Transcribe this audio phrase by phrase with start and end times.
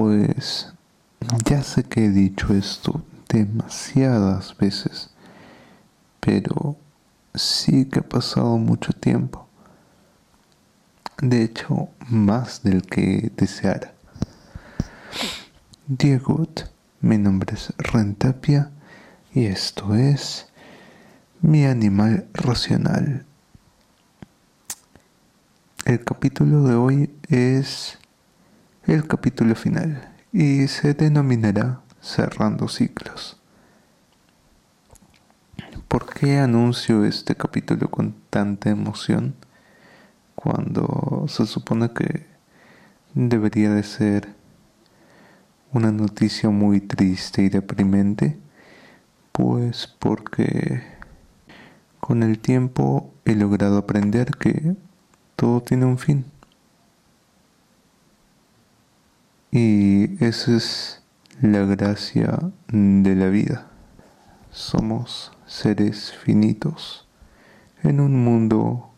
[0.00, 0.72] Pues
[1.44, 5.10] ya sé que he dicho esto demasiadas veces,
[6.20, 6.78] pero
[7.34, 9.46] sí que ha pasado mucho tiempo.
[11.20, 13.92] De hecho, más del que deseara.
[15.86, 16.46] Diego,
[17.02, 18.70] mi nombre es Rentapia
[19.34, 20.46] y esto es
[21.42, 23.26] mi animal racional.
[25.84, 27.99] El capítulo de hoy es
[28.86, 33.38] el capítulo final y se denominará Cerrando Ciclos.
[35.86, 39.34] ¿Por qué anuncio este capítulo con tanta emoción
[40.34, 42.26] cuando se supone que
[43.12, 44.34] debería de ser
[45.72, 48.38] una noticia muy triste y deprimente?
[49.32, 50.82] Pues porque
[52.00, 54.74] con el tiempo he logrado aprender que
[55.36, 56.24] todo tiene un fin.
[59.52, 61.02] Y esa es
[61.42, 63.66] la gracia de la vida.
[64.52, 67.08] Somos seres finitos
[67.82, 68.90] en un mundo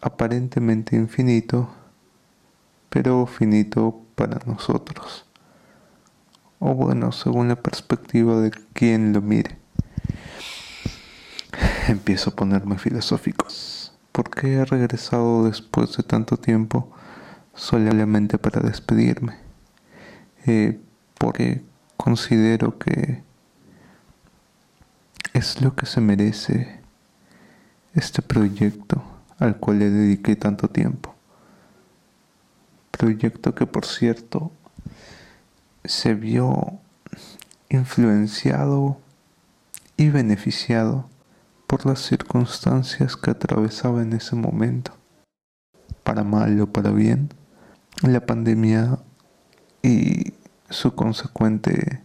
[0.00, 1.70] aparentemente infinito,
[2.88, 5.26] pero finito para nosotros.
[6.58, 9.58] O bueno, según la perspectiva de quien lo mire.
[11.86, 13.46] Empiezo a ponerme filosófico.
[14.10, 16.90] ¿Por qué he regresado después de tanto tiempo
[17.60, 19.36] solamente para despedirme?
[20.46, 20.80] Eh,
[21.18, 21.62] porque
[21.98, 23.22] considero que
[25.34, 26.80] es lo que se merece
[27.94, 29.02] este proyecto
[29.38, 31.14] al cual le dediqué tanto tiempo.
[32.90, 34.52] Proyecto que por cierto
[35.84, 36.78] se vio
[37.68, 38.98] influenciado
[39.98, 41.08] y beneficiado
[41.66, 44.92] por las circunstancias que atravesaba en ese momento.
[46.02, 47.30] Para mal o para bien,
[48.02, 48.98] la pandemia
[49.82, 50.32] y
[50.70, 52.02] su consecuente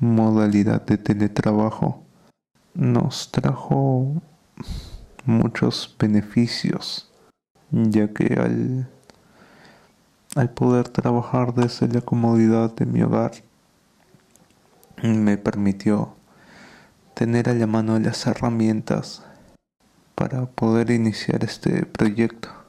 [0.00, 2.02] modalidad de teletrabajo
[2.74, 4.20] nos trajo
[5.24, 7.10] muchos beneficios,
[7.70, 8.88] ya que al,
[10.34, 13.32] al poder trabajar desde la comodidad de mi hogar,
[15.02, 16.16] me permitió
[17.14, 19.22] tener a la mano las herramientas
[20.14, 22.65] para poder iniciar este proyecto.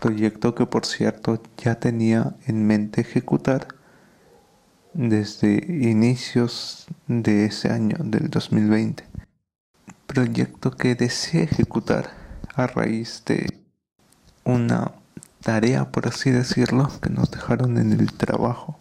[0.00, 3.68] Proyecto que por cierto ya tenía en mente ejecutar
[4.94, 9.04] desde inicios de ese año, del 2020.
[10.06, 12.10] Proyecto que deseé ejecutar
[12.54, 13.60] a raíz de
[14.44, 14.92] una
[15.42, 18.78] tarea, por así decirlo, que nos dejaron en el trabajo,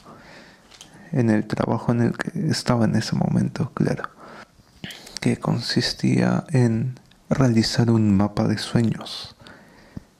[1.12, 4.09] en el trabajo en el que estaba en ese momento, claro,
[5.19, 6.97] que consistía en
[7.30, 9.36] realizar un mapa de sueños,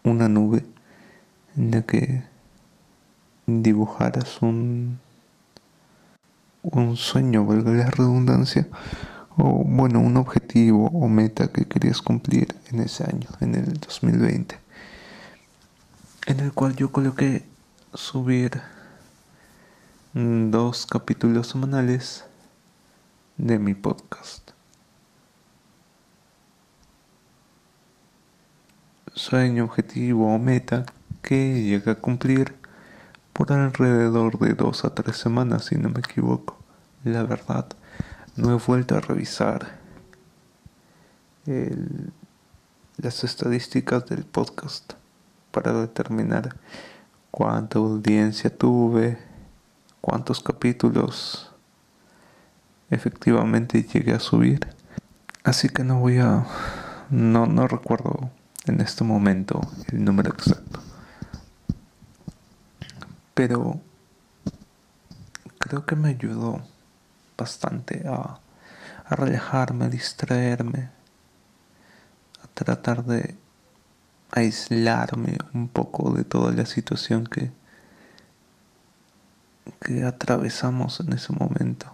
[0.04, 0.66] una nube
[1.56, 2.24] en la que
[3.48, 5.00] dibujaras un
[6.62, 8.68] un sueño, valga la redundancia,
[9.38, 14.60] o bueno, un objetivo o meta que querías cumplir en ese año, en el 2020,
[16.28, 17.46] en el cual yo coloqué
[17.94, 18.62] subir
[20.14, 22.26] dos capítulos semanales
[23.38, 24.52] de mi podcast.
[29.14, 30.86] Sueño, objetivo o meta
[31.30, 32.56] que llega a cumplir
[33.34, 36.58] por alrededor de dos a tres semanas, si no me equivoco.
[37.04, 37.68] La verdad,
[38.36, 39.78] no he vuelto a revisar
[42.98, 44.94] las estadísticas del podcast
[45.52, 46.56] para determinar
[47.30, 49.20] cuánta audiencia tuve,
[50.02, 51.52] cuántos capítulos
[52.90, 54.66] efectivamente llegué a subir.
[55.44, 56.48] Así que no voy a...
[57.12, 58.32] No, no recuerdo
[58.66, 59.62] en este momento
[59.92, 60.89] el número exacto
[63.40, 63.80] pero
[65.60, 66.62] creo que me ayudó
[67.38, 68.38] bastante a,
[69.10, 70.90] relajarme, a distraerme,
[72.44, 73.38] a tratar de
[74.32, 77.54] aislarme un poco de toda la situación que,
[79.80, 81.94] que atravesamos en ese momento.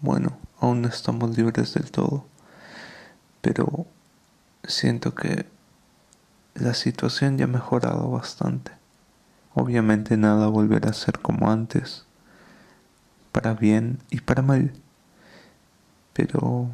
[0.00, 2.26] Bueno, aún no estamos libres del todo,
[3.40, 3.86] pero
[4.62, 5.46] siento que
[6.54, 8.85] la situación ya ha mejorado bastante.
[9.58, 12.04] Obviamente nada volverá a ser como antes,
[13.32, 14.74] para bien y para mal,
[16.12, 16.68] pero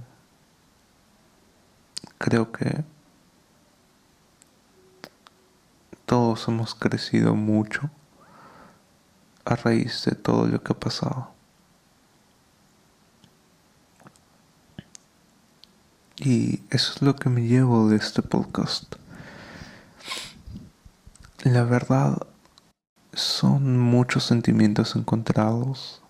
[2.18, 2.82] creo que
[6.06, 7.88] todos hemos crecido mucho
[9.44, 11.30] a raíz de todo lo que ha pasado.
[16.16, 18.96] Y eso es lo que me llevo de este podcast.
[21.44, 22.26] La verdad,
[23.12, 26.02] son muchos sentimientos encontrados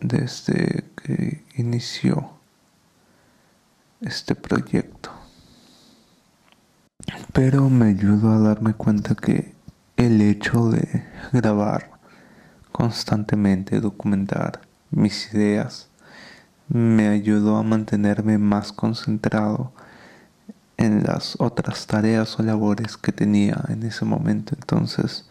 [0.00, 2.30] desde que inició
[4.00, 5.10] este proyecto.
[7.32, 9.54] Pero me ayudó a darme cuenta que
[9.96, 11.90] el hecho de grabar
[12.72, 14.60] constantemente, documentar
[14.90, 15.88] mis ideas,
[16.68, 19.72] me ayudó a mantenerme más concentrado
[20.76, 24.54] en las otras tareas o labores que tenía en ese momento.
[24.54, 25.28] Entonces,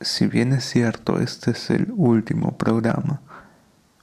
[0.00, 3.20] si bien es cierto, este es el último programa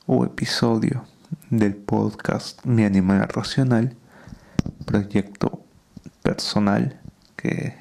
[0.05, 1.05] o episodio
[1.49, 3.95] del podcast Mi Animal Racional,
[4.85, 5.63] proyecto
[6.21, 7.01] personal
[7.35, 7.75] que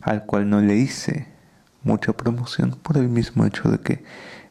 [0.00, 1.28] al cual no le hice
[1.84, 4.04] mucha promoción por el mismo hecho de que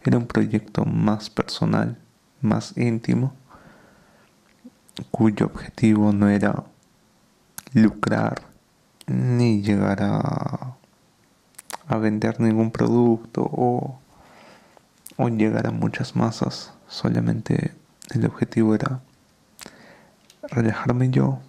[0.03, 1.97] era un proyecto más personal,
[2.41, 3.33] más íntimo,
[5.11, 6.63] cuyo objetivo no era
[7.73, 8.43] lucrar
[9.07, 10.76] ni llegar a,
[11.87, 13.99] a vender ningún producto o,
[15.17, 17.73] o llegar a muchas masas, solamente
[18.13, 19.01] el objetivo era
[20.43, 21.39] relajarme yo,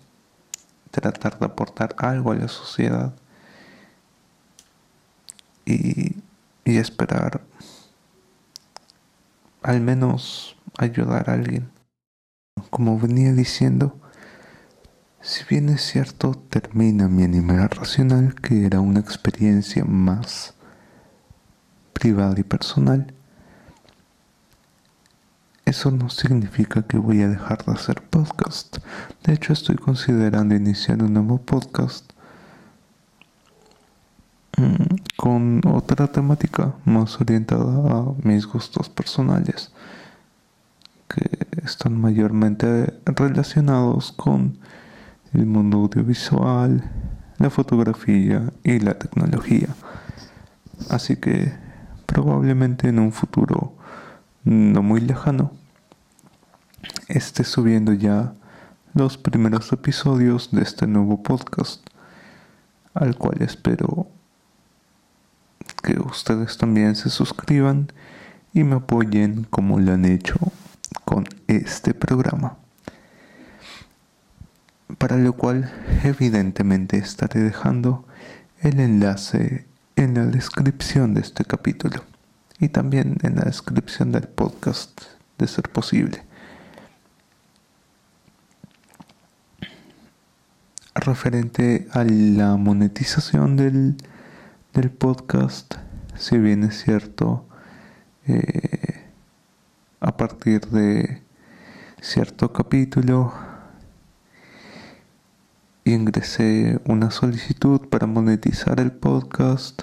[0.90, 3.12] tratar de aportar algo a la sociedad
[5.64, 6.16] y,
[6.64, 7.40] y esperar
[9.62, 11.70] al menos ayudar a alguien.
[12.70, 13.98] Como venía diciendo,
[15.28, 20.54] si bien es cierto, termina mi animal racional, que era una experiencia más
[21.92, 23.12] privada y personal,
[25.66, 28.78] eso no significa que voy a dejar de hacer podcast.
[29.22, 32.10] De hecho, estoy considerando iniciar un nuevo podcast
[34.56, 39.72] mm, con otra temática más orientada a mis gustos personales,
[41.06, 44.56] que están mayormente relacionados con
[45.34, 46.90] el mundo audiovisual,
[47.38, 49.68] la fotografía y la tecnología.
[50.90, 51.52] Así que
[52.06, 53.74] probablemente en un futuro
[54.44, 55.52] no muy lejano
[57.08, 58.32] esté subiendo ya
[58.94, 61.86] los primeros episodios de este nuevo podcast,
[62.94, 64.08] al cual espero
[65.82, 67.92] que ustedes también se suscriban
[68.52, 70.36] y me apoyen como lo han hecho
[71.04, 72.56] con este programa.
[74.98, 75.70] Para lo cual
[76.02, 78.04] evidentemente estaré dejando
[78.60, 82.02] el enlace en la descripción de este capítulo
[82.58, 85.00] y también en la descripción del podcast
[85.38, 86.24] de ser posible.
[90.94, 93.96] Referente a la monetización del,
[94.98, 95.76] podcast,
[96.16, 97.46] si bien es cierto,
[98.26, 99.04] eh,
[100.00, 101.22] a partir de
[102.00, 103.47] cierto capítulo
[105.92, 109.82] ingresé una solicitud para monetizar el podcast,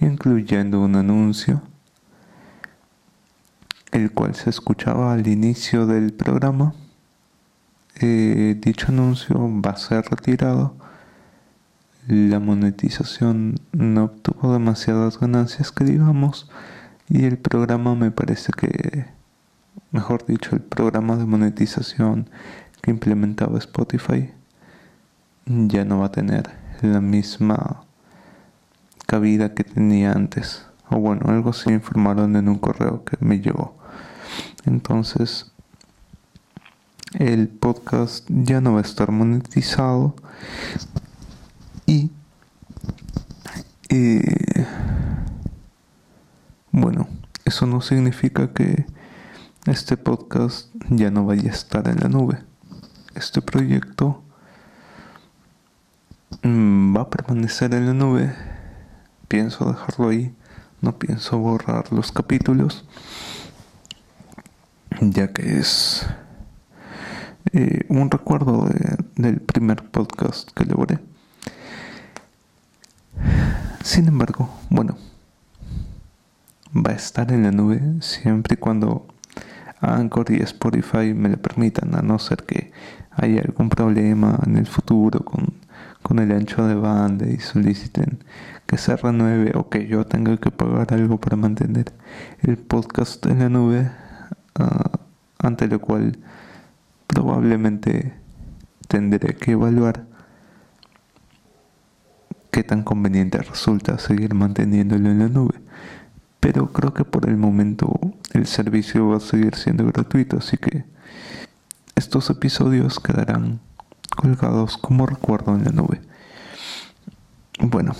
[0.00, 1.62] incluyendo un anuncio
[3.92, 6.74] el cual se escuchaba al inicio del programa.
[8.00, 10.76] Eh, dicho anuncio va a ser retirado.
[12.06, 16.48] La monetización no obtuvo demasiadas ganancias que digamos
[17.08, 19.06] y el programa me parece que,
[19.90, 22.28] mejor dicho, el programa de monetización
[22.82, 24.30] que implementaba Spotify
[25.46, 26.50] ya no va a tener
[26.82, 27.84] la misma
[29.06, 30.66] cabida que tenía antes.
[30.90, 33.76] O bueno, algo se informaron en un correo que me llegó.
[34.64, 35.52] Entonces,
[37.14, 40.14] el podcast ya no va a estar monetizado
[41.86, 42.10] y
[43.88, 44.66] eh,
[46.72, 47.08] bueno,
[47.44, 48.86] eso no significa que
[49.66, 52.42] este podcast ya no vaya a estar en la nube.
[53.14, 54.25] Este proyecto
[56.44, 58.34] va a permanecer en la nube.
[59.28, 60.34] Pienso dejarlo ahí.
[60.80, 62.84] No pienso borrar los capítulos
[65.00, 66.06] ya que es
[67.52, 68.68] eh, un recuerdo
[69.16, 70.98] del primer podcast que elaboré.
[73.82, 74.96] Sin embargo, bueno,
[76.74, 79.06] va a estar en la nube siempre y cuando
[79.80, 82.72] Anchor y Spotify me lo permitan, a no ser que
[83.10, 85.54] haya algún problema en el futuro con,
[86.06, 88.22] con el ancho de banda y soliciten
[88.66, 91.92] que se renueve o que yo tenga que pagar algo para mantener
[92.42, 93.90] el podcast en la nube
[94.58, 95.00] Ah,
[95.38, 96.18] ante lo cual
[97.06, 98.14] probablemente
[98.88, 100.06] tendré que evaluar
[102.50, 105.60] qué tan conveniente resulta seguir manteniéndolo en la nube.
[106.40, 107.98] Pero creo que por el momento
[108.32, 110.84] el servicio va a seguir siendo gratuito, así que
[111.96, 113.60] estos episodios quedarán
[114.16, 116.00] colgados como recuerdo en la nube.
[117.60, 117.94] Bueno,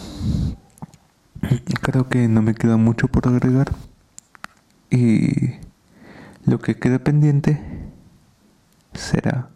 [1.83, 3.73] creo que no me queda mucho por agregar.
[4.91, 5.55] Y
[6.45, 7.63] lo que quede pendiente
[8.95, 9.49] será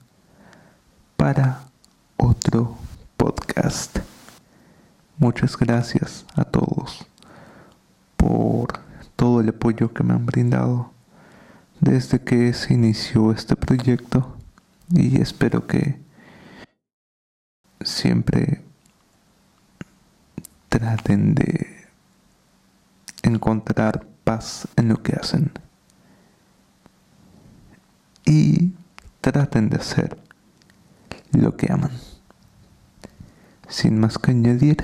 [1.17, 1.62] para
[2.17, 2.76] otro
[3.17, 3.99] podcast.
[5.19, 7.07] Muchas gracias a todos
[8.17, 8.81] por
[9.17, 10.93] todo el apoyo que me han brindado
[11.81, 14.37] desde que se inició este proyecto
[14.93, 15.99] y espero que
[17.82, 18.62] siempre
[20.68, 21.87] traten de
[23.22, 25.52] encontrar paz en lo que hacen
[28.25, 28.75] y
[29.20, 30.16] traten de hacer
[31.32, 31.92] lo que aman.
[33.68, 34.78] Sin más que añadir,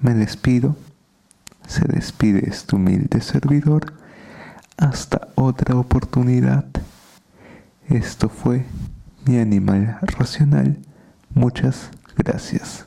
[0.00, 0.76] me despido.
[1.66, 3.94] Se despide este humilde servidor.
[4.76, 6.66] Hasta otra oportunidad.
[7.88, 8.64] Esto fue
[9.26, 10.78] mi animal racional.
[11.34, 12.85] Muchas gracias.